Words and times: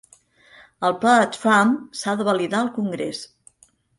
El 0.89 0.95
pla 1.03 1.11
de 1.19 1.27
Trump 1.35 1.75
s'ha 2.01 2.17
de 2.21 2.27
validar 2.31 2.63
al 2.65 2.75
congrés 2.81 3.23